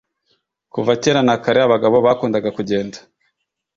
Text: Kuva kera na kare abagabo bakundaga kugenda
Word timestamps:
Kuva 0.73 0.93
kera 1.01 1.21
na 1.27 1.35
kare 1.43 1.59
abagabo 1.63 1.97
bakundaga 2.05 2.49
kugenda 2.57 2.97